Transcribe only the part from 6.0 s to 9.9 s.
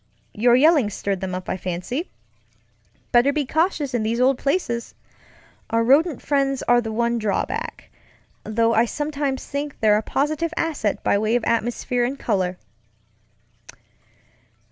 friends are the one drawback, though I sometimes think